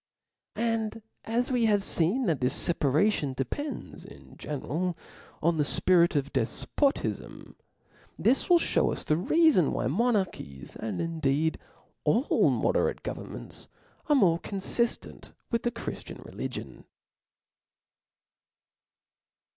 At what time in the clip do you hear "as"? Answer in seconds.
1.25-1.51